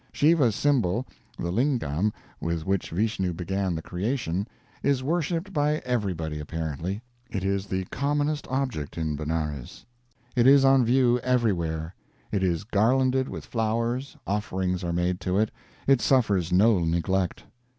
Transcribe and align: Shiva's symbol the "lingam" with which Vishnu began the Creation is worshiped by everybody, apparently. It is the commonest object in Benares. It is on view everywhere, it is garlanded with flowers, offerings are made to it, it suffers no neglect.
Shiva's 0.11 0.55
symbol 0.55 1.05
the 1.37 1.51
"lingam" 1.51 2.11
with 2.39 2.65
which 2.65 2.89
Vishnu 2.89 3.33
began 3.33 3.75
the 3.75 3.83
Creation 3.83 4.47
is 4.81 5.03
worshiped 5.03 5.53
by 5.53 5.75
everybody, 5.85 6.39
apparently. 6.39 7.03
It 7.29 7.43
is 7.43 7.67
the 7.67 7.85
commonest 7.91 8.47
object 8.47 8.97
in 8.97 9.15
Benares. 9.15 9.85
It 10.35 10.47
is 10.47 10.65
on 10.65 10.83
view 10.85 11.19
everywhere, 11.19 11.93
it 12.31 12.41
is 12.41 12.63
garlanded 12.63 13.29
with 13.29 13.45
flowers, 13.45 14.17
offerings 14.25 14.83
are 14.83 14.91
made 14.91 15.19
to 15.21 15.37
it, 15.37 15.51
it 15.85 16.01
suffers 16.01 16.51
no 16.51 16.79
neglect. 16.79 17.43